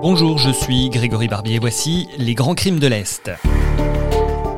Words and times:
Bonjour, 0.00 0.38
je 0.38 0.50
suis 0.50 0.90
Grégory 0.90 1.26
Barbier. 1.26 1.58
Voici 1.58 2.06
les 2.18 2.34
grands 2.34 2.54
crimes 2.54 2.78
de 2.78 2.86
l'Est. 2.86 3.32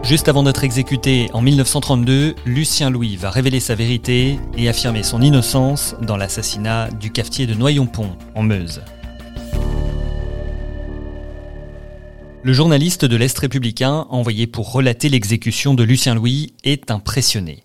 Juste 0.02 0.28
avant 0.28 0.42
d'être 0.42 0.64
exécuté 0.64 1.30
en 1.32 1.40
1932, 1.40 2.34
Lucien 2.44 2.90
Louis 2.90 3.16
va 3.16 3.30
révéler 3.30 3.58
sa 3.58 3.74
vérité 3.74 4.38
et 4.58 4.68
affirmer 4.68 5.02
son 5.02 5.22
innocence 5.22 5.96
dans 6.02 6.18
l'assassinat 6.18 6.90
du 6.90 7.10
cafetier 7.10 7.46
de 7.46 7.54
Noyon-Pont, 7.54 8.18
en 8.34 8.42
Meuse. 8.42 8.82
Le 12.42 12.52
journaliste 12.52 13.06
de 13.06 13.16
l'Est 13.16 13.38
républicain, 13.38 14.06
envoyé 14.10 14.46
pour 14.46 14.70
relater 14.70 15.08
l'exécution 15.08 15.72
de 15.72 15.84
Lucien 15.84 16.14
Louis, 16.14 16.52
est 16.64 16.90
impressionné. 16.90 17.64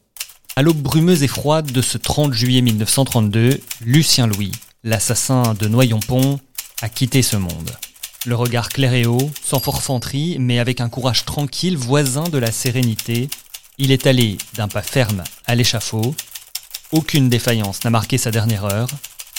À 0.55 0.61
l'aube 0.61 0.81
brumeuse 0.81 1.23
et 1.23 1.27
froide 1.27 1.73
de 1.73 1.81
ce 1.81 1.97
30 1.97 2.31
juillet 2.31 2.61
1932, 2.61 3.59
Lucien 3.81 4.27
Louis, 4.27 4.53
l'assassin 4.85 5.53
de 5.59 5.67
Noyon-Pont, 5.67 6.39
a 6.81 6.89
quitté 6.89 7.21
ce 7.21 7.37
monde. 7.37 7.71
Le 8.25 8.35
regard 8.35 8.69
clair 8.69 8.93
et 8.93 9.05
haut, 9.05 9.31
sans 9.43 9.59
forfanterie, 9.59 10.37
mais 10.39 10.59
avec 10.59 10.81
un 10.81 10.89
courage 10.89 11.25
tranquille, 11.25 11.77
voisin 11.77 12.23
de 12.23 12.37
la 12.37 12.51
sérénité, 12.51 13.29
il 13.77 13.91
est 13.91 14.07
allé 14.07 14.37
d'un 14.55 14.67
pas 14.67 14.81
ferme 14.81 15.23
à 15.45 15.55
l'échafaud. 15.55 16.15
Aucune 16.91 17.29
défaillance 17.29 17.83
n'a 17.83 17.89
marqué 17.89 18.17
sa 18.17 18.31
dernière 18.31 18.65
heure. 18.65 18.89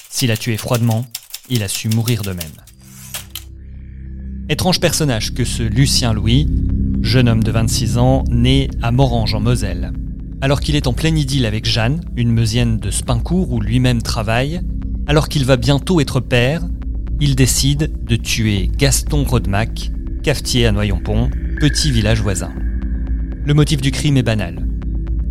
S'il 0.09 0.31
a 0.31 0.37
tué 0.37 0.57
froidement, 0.57 1.05
il 1.49 1.63
a 1.63 1.69
su 1.69 1.89
mourir 1.89 2.23
de 2.23 2.33
même. 2.33 2.47
Étrange 4.49 4.79
personnage 4.79 5.35
que 5.35 5.45
ce 5.45 5.63
Lucien 5.63 6.13
Louis, 6.13 6.49
jeune 7.03 7.29
homme 7.29 7.43
de 7.43 7.51
26 7.51 7.99
ans, 7.99 8.25
né 8.29 8.71
à 8.83 8.93
Morange 8.93 9.35
en 9.35 9.41
Moselle. 9.41 9.93
Alors 10.41 10.61
qu'il 10.61 10.77
est 10.77 10.87
en 10.87 10.93
pleine 10.93 11.19
idylle 11.19 11.47
avec 11.47 11.65
Jeanne, 11.65 12.01
une 12.15 12.31
meusienne 12.31 12.79
de 12.79 12.91
Spincourt 12.91 13.51
où 13.51 13.61
lui-même 13.61 14.03
travaille, 14.03 14.61
alors 15.07 15.29
qu'il 15.29 15.45
va 15.45 15.57
bientôt 15.57 16.01
être 16.01 16.21
père, 16.21 16.63
il 17.21 17.35
décide 17.35 17.93
de 18.05 18.17
tuer 18.17 18.71
Gaston 18.77 19.25
Rodemack, 19.25 19.91
cafetier 20.23 20.67
à 20.67 20.73
Noyon-Pont, 20.73 21.31
petit 21.61 21.91
village 21.91 22.21
voisin. 22.21 22.53
Le 23.45 23.55
motif 23.55 23.81
du 23.81 23.91
crime 23.91 24.19
est 24.19 24.23
banal. 24.23 24.67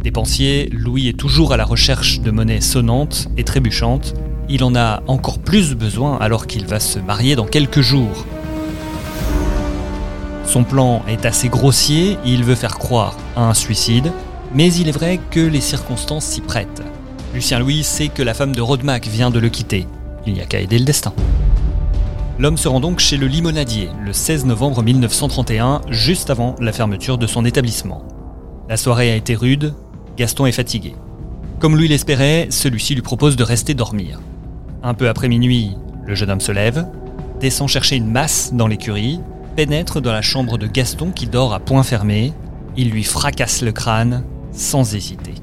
Dépensier, 0.01 0.69
Louis 0.71 1.07
est 1.07 1.17
toujours 1.17 1.53
à 1.53 1.57
la 1.57 1.65
recherche 1.65 2.21
de 2.21 2.31
monnaie 2.31 2.61
sonnante 2.61 3.27
et 3.37 3.43
trébuchante. 3.43 4.15
Il 4.49 4.63
en 4.63 4.75
a 4.75 5.03
encore 5.07 5.39
plus 5.39 5.75
besoin 5.75 6.17
alors 6.17 6.47
qu'il 6.47 6.65
va 6.65 6.79
se 6.79 6.97
marier 6.97 7.35
dans 7.35 7.45
quelques 7.45 7.81
jours. 7.81 8.25
Son 10.45 10.63
plan 10.63 11.03
est 11.07 11.25
assez 11.25 11.49
grossier, 11.49 12.17
il 12.25 12.43
veut 12.43 12.55
faire 12.55 12.77
croire 12.77 13.17
à 13.35 13.47
un 13.47 13.53
suicide, 13.53 14.11
mais 14.53 14.73
il 14.73 14.87
est 14.87 14.91
vrai 14.91 15.19
que 15.29 15.39
les 15.39 15.61
circonstances 15.61 16.25
s'y 16.25 16.41
prêtent. 16.41 16.83
Lucien 17.33 17.59
Louis 17.59 17.83
sait 17.83 18.07
que 18.07 18.23
la 18.23 18.33
femme 18.33 18.55
de 18.55 18.61
Rodemack 18.61 19.07
vient 19.07 19.29
de 19.29 19.39
le 19.39 19.49
quitter. 19.49 19.85
Il 20.25 20.33
n'y 20.33 20.41
a 20.41 20.45
qu'à 20.45 20.59
aider 20.59 20.79
le 20.79 20.85
destin. 20.85 21.13
L'homme 22.37 22.57
se 22.57 22.67
rend 22.67 22.81
donc 22.81 22.99
chez 22.99 23.15
le 23.15 23.27
limonadier 23.27 23.89
le 24.03 24.11
16 24.11 24.45
novembre 24.45 24.83
1931, 24.83 25.79
juste 25.89 26.29
avant 26.29 26.55
la 26.59 26.73
fermeture 26.73 27.17
de 27.17 27.27
son 27.27 27.45
établissement. 27.45 28.03
La 28.67 28.75
soirée 28.75 29.09
a 29.09 29.15
été 29.15 29.35
rude, 29.35 29.73
Gaston 30.17 30.45
est 30.45 30.51
fatigué. 30.51 30.95
Comme 31.59 31.77
Louis 31.77 31.87
l'espérait, 31.87 32.47
celui-ci 32.49 32.93
lui 32.93 33.01
propose 33.01 33.37
de 33.37 33.43
rester 33.43 33.73
dormir. 33.73 34.19
Un 34.83 34.93
peu 34.93 35.07
après 35.07 35.29
minuit, 35.29 35.77
le 36.05 36.13
jeune 36.13 36.29
homme 36.29 36.41
se 36.41 36.51
lève, 36.51 36.85
descend 37.39 37.69
chercher 37.69 37.95
une 37.95 38.11
masse 38.11 38.53
dans 38.53 38.67
l'écurie, 38.67 39.21
pénètre 39.55 40.01
dans 40.01 40.11
la 40.11 40.21
chambre 40.21 40.57
de 40.57 40.67
Gaston 40.67 41.11
qui 41.11 41.27
dort 41.27 41.53
à 41.53 41.61
point 41.61 41.83
fermé, 41.83 42.33
il 42.75 42.89
lui 42.89 43.05
fracasse 43.05 43.61
le 43.61 43.71
crâne 43.71 44.25
sans 44.51 44.93
hésiter. 44.93 45.35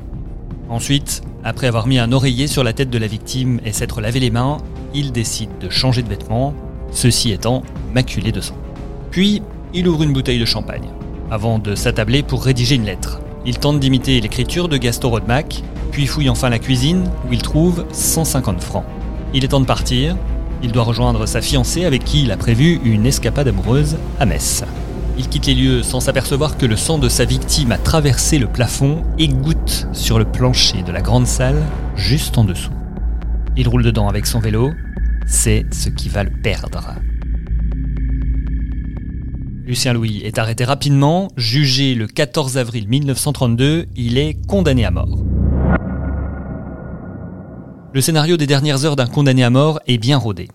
Ensuite, 0.68 1.22
après 1.42 1.68
avoir 1.68 1.86
mis 1.86 1.98
un 1.98 2.12
oreiller 2.12 2.48
sur 2.48 2.64
la 2.64 2.74
tête 2.74 2.90
de 2.90 2.98
la 2.98 3.06
victime 3.06 3.60
et 3.64 3.72
s'être 3.72 4.02
lavé 4.02 4.20
les 4.20 4.30
mains, 4.30 4.58
il 4.94 5.10
décide 5.10 5.56
de 5.58 5.70
changer 5.70 6.02
de 6.02 6.08
vêtements, 6.08 6.52
ceci 6.92 7.32
étant 7.32 7.62
maculé 7.94 8.32
de 8.32 8.40
sang. 8.40 8.56
Puis, 9.10 9.42
il 9.74 9.88
ouvre 9.88 10.02
une 10.02 10.12
bouteille 10.12 10.38
de 10.38 10.44
champagne, 10.44 10.88
avant 11.30 11.58
de 11.58 11.74
s'attabler 11.74 12.22
pour 12.22 12.44
rédiger 12.44 12.76
une 12.76 12.84
lettre. 12.84 13.20
Il 13.44 13.58
tente 13.58 13.80
d'imiter 13.80 14.20
l'écriture 14.20 14.68
de 14.68 14.76
Gaston 14.76 15.10
Rodemack, 15.10 15.62
puis 15.90 16.06
fouille 16.06 16.30
enfin 16.30 16.48
la 16.48 16.58
cuisine 16.58 17.04
où 17.28 17.32
il 17.32 17.42
trouve 17.42 17.84
150 17.92 18.62
francs. 18.62 18.84
Il 19.34 19.44
est 19.44 19.48
temps 19.48 19.60
de 19.60 19.66
partir, 19.66 20.16
il 20.62 20.72
doit 20.72 20.84
rejoindre 20.84 21.26
sa 21.26 21.40
fiancée 21.40 21.84
avec 21.84 22.04
qui 22.04 22.22
il 22.22 22.30
a 22.30 22.36
prévu 22.36 22.80
une 22.84 23.06
escapade 23.06 23.48
amoureuse 23.48 23.96
à 24.20 24.26
Metz. 24.26 24.64
Il 25.18 25.28
quitte 25.28 25.46
les 25.46 25.54
lieux 25.54 25.82
sans 25.82 26.00
s'apercevoir 26.00 26.56
que 26.56 26.66
le 26.66 26.76
sang 26.76 26.98
de 26.98 27.08
sa 27.08 27.24
victime 27.24 27.72
a 27.72 27.78
traversé 27.78 28.38
le 28.38 28.46
plafond 28.46 29.02
et 29.18 29.28
goutte 29.28 29.88
sur 29.92 30.18
le 30.18 30.24
plancher 30.24 30.82
de 30.82 30.92
la 30.92 31.02
grande 31.02 31.26
salle 31.26 31.62
juste 31.96 32.38
en 32.38 32.44
dessous. 32.44 32.70
Il 33.56 33.68
roule 33.68 33.82
dedans 33.82 34.08
avec 34.08 34.26
son 34.26 34.38
vélo, 34.38 34.72
c'est 35.26 35.64
ce 35.72 35.88
qui 35.88 36.08
va 36.08 36.24
le 36.24 36.32
perdre. 36.42 36.94
Lucien 39.64 39.92
Louis 39.92 40.20
est 40.24 40.38
arrêté 40.38 40.64
rapidement, 40.64 41.28
jugé 41.36 41.94
le 41.94 42.06
14 42.06 42.58
avril 42.58 42.88
1932, 42.88 43.86
il 43.96 44.18
est 44.18 44.34
condamné 44.46 44.84
à 44.84 44.90
mort. 44.90 45.24
Le 47.94 48.00
scénario 48.00 48.36
des 48.36 48.46
dernières 48.46 48.84
heures 48.84 48.96
d'un 48.96 49.06
condamné 49.06 49.44
à 49.44 49.50
mort 49.50 49.78
est 49.86 49.98
bien 49.98 50.18
rodé. 50.18 50.48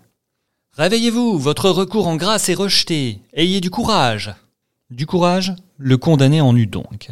Réveillez-vous, 0.78 1.38
votre 1.38 1.70
recours 1.70 2.08
en 2.08 2.16
grâce 2.16 2.50
est 2.50 2.54
rejeté. 2.54 3.20
Ayez 3.34 3.62
du 3.62 3.70
courage. 3.70 4.34
Du 4.90 5.06
courage, 5.06 5.54
le 5.78 5.98
condamné 5.98 6.42
en 6.42 6.56
eut 6.56 6.68
donc. 6.68 7.12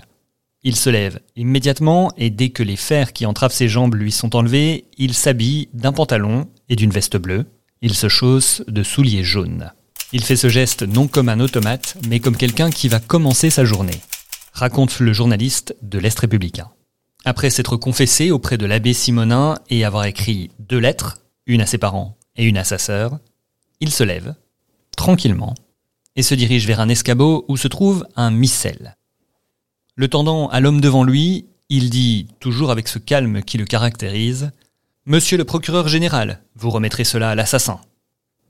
Il 0.68 0.76
se 0.76 0.90
lève 0.90 1.20
immédiatement 1.36 2.12
et 2.18 2.32
dès 2.32 2.50
que 2.50 2.64
les 2.64 2.76
fers 2.76 3.14
qui 3.14 3.28
entravent 3.28 3.54
ses 3.54 3.68
jambes 3.70 3.94
lui 3.94 4.12
sont 4.12 4.36
enlevés, 4.36 4.86
il 4.98 5.14
s'habille 5.14 5.70
d'un 5.74 5.94
pantalon 5.94 6.50
et 6.70 6.76
d'une 6.76 6.90
veste 6.90 7.18
bleue. 7.18 7.46
Il 7.84 7.94
se 7.94 8.10
chausse 8.10 8.64
de 8.68 8.82
souliers 8.82 9.24
jaunes. 9.24 9.72
Il 10.12 10.24
fait 10.24 10.36
ce 10.36 10.50
geste 10.50 10.82
non 10.82 11.08
comme 11.08 11.30
un 11.30 11.40
automate, 11.40 11.98
mais 12.10 12.20
comme 12.20 12.36
quelqu'un 12.36 12.72
qui 12.72 12.88
va 12.88 13.00
commencer 13.00 13.52
sa 13.52 13.64
journée. 13.64 14.02
Raconte 14.54 15.00
le 15.02 15.14
journaliste 15.14 15.76
de 15.84 16.00
l'Est 16.00 16.18
républicain. 16.18 16.72
Après 17.26 17.52
s'être 17.52 17.78
confessé 17.78 18.32
auprès 18.32 18.58
de 18.58 18.66
l'abbé 18.66 18.94
Simonin 18.94 19.60
et 19.70 19.86
avoir 19.86 20.06
écrit 20.06 20.50
deux 20.58 20.80
lettres, 20.80 21.20
une 21.46 21.62
à 21.62 21.68
ses 21.68 21.78
parents 21.78 22.18
et 22.38 22.44
une 22.44 22.58
à 22.58 22.64
sa 22.64 22.80
sœur, 22.80 23.20
il 23.82 23.92
se 23.92 24.04
lève, 24.04 24.34
tranquillement, 24.98 25.54
et 26.16 26.24
se 26.24 26.34
dirige 26.34 26.66
vers 26.66 26.80
un 26.80 26.90
escabeau 26.90 27.46
où 27.50 27.56
se 27.56 27.68
trouve 27.68 28.08
un 28.16 28.32
missel. 28.32 28.96
Le 29.96 30.08
tendant 30.08 30.48
à 30.50 30.60
l'homme 30.60 30.82
devant 30.82 31.04
lui, 31.04 31.46
il 31.70 31.90
dit, 31.90 32.28
toujours 32.40 32.72
avec 32.72 32.88
ce 32.88 33.00
calme 33.00 33.42
qui 33.44 33.58
le 33.58 33.66
caractérise, 33.66 34.52
Monsieur 35.06 35.38
le 35.38 35.46
procureur 35.46 35.88
général, 35.88 36.42
vous 36.56 36.72
remettrez 36.72 37.04
cela 37.04 37.30
à 37.30 37.36
l'assassin. 37.36 37.80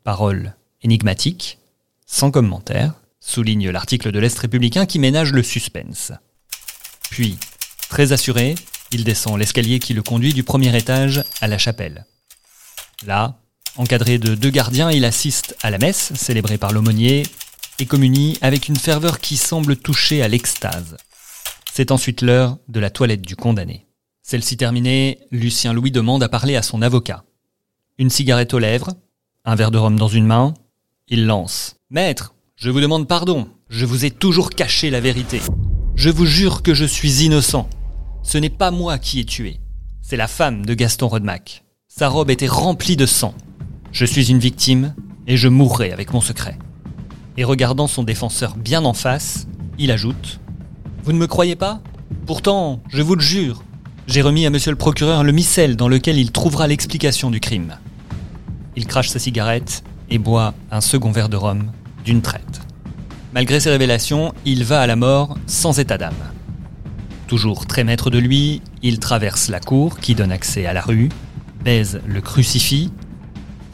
Parole 0.05 0.55
énigmatique, 0.81 1.57
sans 2.05 2.31
commentaire, 2.31 2.93
souligne 3.19 3.69
l'article 3.69 4.11
de 4.11 4.19
l'Est 4.19 4.37
républicain 4.39 4.85
qui 4.85 4.99
ménage 4.99 5.33
le 5.33 5.43
suspense. 5.43 6.13
Puis, 7.09 7.37
Très 7.89 8.11
assuré, 8.11 8.55
il 8.91 9.03
descend 9.03 9.39
l'escalier 9.39 9.79
qui 9.79 9.93
le 9.93 10.03
conduit 10.03 10.33
du 10.33 10.43
premier 10.43 10.75
étage 10.75 11.23
à 11.39 11.47
la 11.47 11.57
chapelle. 11.57 12.05
Là, 13.05 13.35
encadré 13.77 14.17
de 14.17 14.35
deux 14.35 14.49
gardiens, 14.49 14.91
il 14.91 15.05
assiste 15.05 15.55
à 15.61 15.69
la 15.69 15.77
messe 15.77 16.13
célébrée 16.15 16.57
par 16.57 16.73
l'aumônier 16.73 17.23
et 17.79 17.85
communie 17.85 18.37
avec 18.41 18.67
une 18.67 18.75
ferveur 18.75 19.19
qui 19.19 19.37
semble 19.37 19.77
toucher 19.77 20.21
à 20.23 20.27
l'extase. 20.27 20.97
C'est 21.77 21.91
ensuite 21.91 22.21
l'heure 22.21 22.57
de 22.69 22.79
la 22.79 22.89
toilette 22.89 23.21
du 23.21 23.35
condamné. 23.35 23.85
Celle-ci 24.21 24.55
terminée, 24.55 25.19
Lucien 25.29 25.73
Louis 25.73 25.91
demande 25.91 26.23
à 26.23 26.29
parler 26.29 26.55
à 26.55 26.61
son 26.61 26.81
avocat. 26.81 27.25
Une 27.97 28.09
cigarette 28.09 28.53
aux 28.53 28.59
lèvres, 28.59 28.93
un 29.43 29.55
verre 29.55 29.71
de 29.71 29.77
rhum 29.77 29.99
dans 29.99 30.07
une 30.07 30.25
main, 30.25 30.53
il 31.09 31.25
lance. 31.25 31.75
Maître, 31.89 32.33
je 32.55 32.69
vous 32.69 32.79
demande 32.79 33.09
pardon, 33.09 33.49
je 33.67 33.85
vous 33.85 34.05
ai 34.05 34.11
toujours 34.11 34.51
caché 34.51 34.89
la 34.89 35.01
vérité. 35.01 35.41
Je 35.95 36.09
vous 36.09 36.25
jure 36.25 36.63
que 36.63 36.73
je 36.73 36.85
suis 36.85 37.25
innocent. 37.25 37.67
Ce 38.23 38.37
n'est 38.37 38.49
pas 38.49 38.71
moi 38.71 38.97
qui 38.97 39.19
ai 39.19 39.25
tué. 39.25 39.59
C'est 40.01 40.15
la 40.15 40.29
femme 40.29 40.65
de 40.65 40.75
Gaston 40.75 41.09
Rodemack. 41.09 41.65
Sa 41.89 42.07
robe 42.07 42.29
était 42.29 42.47
remplie 42.47 42.95
de 42.95 43.05
sang. 43.05 43.35
Je 43.91 44.05
suis 44.05 44.31
une 44.31 44.39
victime 44.39 44.95
et 45.27 45.35
je 45.35 45.49
mourrai 45.49 45.91
avec 45.91 46.13
mon 46.13 46.21
secret. 46.21 46.57
Et 47.35 47.43
regardant 47.43 47.87
son 47.87 48.03
défenseur 48.03 48.55
bien 48.55 48.85
en 48.85 48.93
face, 48.93 49.45
il 49.77 49.91
ajoute⁇ 49.91 50.39
Vous 51.05 51.13
ne 51.13 51.19
me 51.19 51.27
croyez 51.27 51.55
pas? 51.55 51.81
Pourtant, 52.25 52.81
je 52.89 53.03
vous 53.03 53.13
le 53.13 53.21
jure, 53.21 53.61
J'ai 54.07 54.23
remis 54.23 54.47
à 54.47 54.49
monsieur 54.49 54.71
le 54.71 54.77
procureur 54.77 55.23
le 55.23 55.31
missel 55.31 55.75
dans 55.75 55.87
lequel 55.87 56.17
il 56.17 56.31
trouvera 56.31 56.65
l'explication 56.65 57.29
du 57.29 57.39
crime. 57.39 57.77
Il 58.75 58.87
crache 58.87 59.09
sa 59.09 59.19
cigarette 59.19 59.83
et 60.09 60.17
boit 60.17 60.55
un 60.71 60.81
second 60.81 61.11
verre 61.11 61.29
de 61.29 61.37
rhum 61.37 61.71
d'une 62.03 62.23
traite. 62.23 62.61
Malgré 63.33 63.59
ces 63.59 63.69
révélations, 63.69 64.33
il 64.45 64.63
va 64.63 64.81
à 64.81 64.87
la 64.87 64.95
mort 64.95 65.37
sans 65.45 65.77
état 65.77 65.99
d'âme. 65.99 66.13
Toujours 67.27 67.67
très 67.67 67.83
maître 67.83 68.09
de 68.09 68.17
lui, 68.17 68.63
il 68.81 68.99
traverse 68.99 69.49
la 69.49 69.59
cour 69.59 69.99
qui 69.99 70.15
donne 70.15 70.31
accès 70.31 70.65
à 70.65 70.73
la 70.73 70.81
rue, 70.81 71.09
baise 71.63 72.01
le 72.07 72.21
crucifix, 72.21 72.91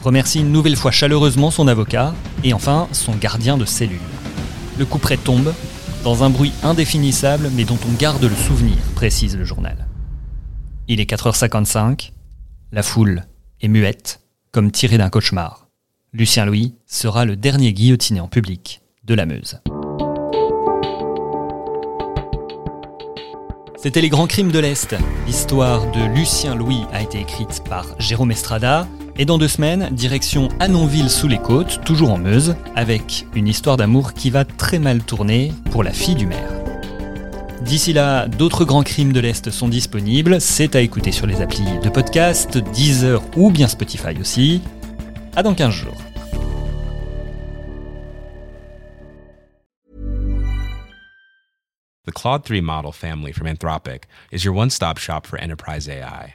remercie 0.02 0.40
une 0.40 0.52
nouvelle 0.52 0.76
fois 0.76 0.90
chaleureusement 0.90 1.50
son 1.50 1.66
avocat 1.66 2.14
et 2.44 2.52
enfin 2.52 2.88
son 2.92 3.14
gardien 3.14 3.56
de 3.56 3.64
cellule. 3.64 4.00
Le 4.78 4.84
couperet 4.84 5.16
tombe, 5.16 5.54
dans 6.02 6.24
un 6.24 6.30
bruit 6.30 6.52
indéfinissable 6.62 7.50
mais 7.54 7.64
dont 7.64 7.78
on 7.88 7.92
garde 7.92 8.22
le 8.22 8.34
souvenir, 8.34 8.76
précise 8.94 9.36
le 9.36 9.44
journal. 9.44 9.86
Il 10.88 11.00
est 11.00 11.10
4h55, 11.10 12.12
la 12.72 12.82
foule 12.82 13.24
est 13.60 13.68
muette, 13.68 14.20
comme 14.50 14.70
tirée 14.70 14.98
d'un 14.98 15.10
cauchemar. 15.10 15.68
Lucien 16.12 16.44
Louis 16.44 16.74
sera 16.86 17.24
le 17.24 17.36
dernier 17.36 17.72
guillotiné 17.72 18.20
en 18.20 18.28
public 18.28 18.82
de 19.04 19.14
la 19.14 19.26
Meuse. 19.26 19.60
C'était 23.76 24.00
Les 24.00 24.10
Grands 24.10 24.28
Crimes 24.28 24.52
de 24.52 24.58
l'Est. 24.60 24.94
L'histoire 25.26 25.90
de 25.90 26.04
Lucien 26.14 26.54
Louis 26.54 26.82
a 26.92 27.02
été 27.02 27.18
écrite 27.20 27.64
par 27.68 27.98
Jérôme 27.98 28.30
Estrada. 28.30 28.86
Et 29.18 29.26
dans 29.26 29.36
deux 29.36 29.48
semaines, 29.48 29.90
direction 29.92 30.48
Annonville 30.58 31.10
sous 31.10 31.28
les 31.28 31.38
côtes, 31.38 31.84
toujours 31.84 32.12
en 32.12 32.18
Meuse, 32.18 32.56
avec 32.74 33.26
une 33.34 33.46
histoire 33.46 33.76
d'amour 33.76 34.14
qui 34.14 34.30
va 34.30 34.44
très 34.44 34.78
mal 34.78 35.02
tourner 35.02 35.52
pour 35.70 35.82
la 35.82 35.92
fille 35.92 36.14
du 36.14 36.26
maire. 36.26 36.50
D'ici 37.60 37.92
là, 37.92 38.26
d'autres 38.26 38.64
grands 38.64 38.82
crimes 38.82 39.12
de 39.12 39.20
l'Est 39.20 39.50
sont 39.50 39.68
disponibles. 39.68 40.40
C'est 40.40 40.74
à 40.74 40.80
écouter 40.80 41.12
sur 41.12 41.26
les 41.26 41.42
applis 41.42 41.78
de 41.82 41.88
podcast, 41.90 42.58
Deezer 42.58 43.22
ou 43.36 43.50
bien 43.50 43.68
Spotify 43.68 44.18
aussi. 44.18 44.62
À 45.36 45.42
dans 45.42 45.54
15 45.54 45.72
jours. 45.72 46.02
The 52.04 52.10
Claude 52.12 52.42
3 52.44 52.60
model 52.62 52.92
family 52.92 53.32
from 53.32 53.46
Anthropic 53.46 54.04
is 54.32 54.44
your 54.44 54.56
one 54.56 54.70
stop 54.70 54.98
shop 54.98 55.20
for 55.24 55.38
enterprise 55.38 55.88
AI. 55.88 56.34